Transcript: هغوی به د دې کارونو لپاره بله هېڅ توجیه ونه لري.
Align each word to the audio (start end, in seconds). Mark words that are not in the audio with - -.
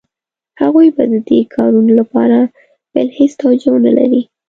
هغوی 0.61 0.87
به 0.95 1.03
د 1.13 1.15
دې 1.27 1.39
کارونو 1.55 1.91
لپاره 1.99 2.37
بله 2.93 3.11
هېڅ 3.17 3.31
توجیه 3.41 3.69
ونه 3.71 3.91
لري. 3.97 4.21